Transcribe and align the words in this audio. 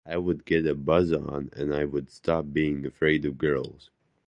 I 0.03 0.17
would 0.17 0.45
get 0.45 0.65
a 0.65 0.73
buzz 0.73 1.13
on 1.13 1.51
and 1.53 1.71
I 1.75 1.85
would 1.85 2.09
stop 2.09 2.51
being 2.51 2.87
afraid 2.87 3.23
of 3.23 3.37
girls. 3.37 3.91